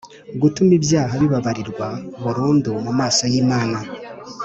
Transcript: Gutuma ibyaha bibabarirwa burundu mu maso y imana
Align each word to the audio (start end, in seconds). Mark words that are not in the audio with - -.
Gutuma 0.41 0.71
ibyaha 0.79 1.13
bibabarirwa 1.21 1.87
burundu 2.21 2.69
mu 2.85 2.91
maso 2.99 3.23
y 3.31 3.35
imana 3.41 3.79